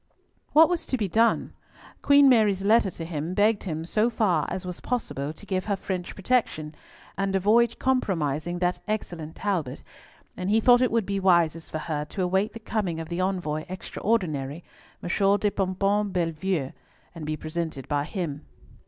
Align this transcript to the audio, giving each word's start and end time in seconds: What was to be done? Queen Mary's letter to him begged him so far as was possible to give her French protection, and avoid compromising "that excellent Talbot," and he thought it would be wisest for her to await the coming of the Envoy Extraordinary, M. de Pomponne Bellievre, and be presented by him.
What 0.53 0.67
was 0.67 0.87
to 0.87 0.97
be 0.97 1.07
done? 1.07 1.53
Queen 2.01 2.27
Mary's 2.27 2.65
letter 2.65 2.89
to 2.89 3.05
him 3.05 3.35
begged 3.35 3.65
him 3.65 3.85
so 3.85 4.09
far 4.09 4.47
as 4.49 4.65
was 4.65 4.79
possible 4.81 5.31
to 5.31 5.45
give 5.45 5.65
her 5.65 5.75
French 5.75 6.15
protection, 6.15 6.73
and 7.19 7.35
avoid 7.35 7.77
compromising 7.77 8.57
"that 8.57 8.79
excellent 8.87 9.35
Talbot," 9.35 9.83
and 10.35 10.49
he 10.49 10.59
thought 10.59 10.81
it 10.81 10.89
would 10.91 11.05
be 11.05 11.19
wisest 11.19 11.69
for 11.69 11.77
her 11.77 12.03
to 12.05 12.23
await 12.23 12.53
the 12.53 12.59
coming 12.59 12.99
of 12.99 13.09
the 13.09 13.21
Envoy 13.21 13.63
Extraordinary, 13.69 14.63
M. 15.03 15.37
de 15.37 15.51
Pomponne 15.51 16.09
Bellievre, 16.11 16.73
and 17.13 17.23
be 17.23 17.37
presented 17.37 17.87
by 17.87 18.05
him. 18.05 18.47